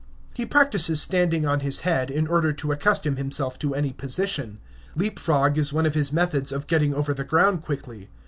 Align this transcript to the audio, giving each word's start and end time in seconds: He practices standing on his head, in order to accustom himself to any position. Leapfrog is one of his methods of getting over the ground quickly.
He 0.33 0.47
practices 0.47 0.99
standing 0.99 1.45
on 1.45 1.59
his 1.59 1.81
head, 1.81 2.09
in 2.09 2.25
order 2.25 2.51
to 2.51 2.71
accustom 2.71 3.17
himself 3.17 3.59
to 3.59 3.75
any 3.75 3.93
position. 3.93 4.57
Leapfrog 4.95 5.59
is 5.59 5.71
one 5.73 5.85
of 5.85 5.93
his 5.93 6.11
methods 6.11 6.51
of 6.51 6.65
getting 6.65 6.91
over 6.91 7.13
the 7.13 7.23
ground 7.23 7.61
quickly. 7.61 8.09